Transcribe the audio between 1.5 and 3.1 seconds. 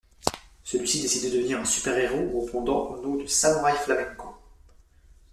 un super-héros répondant au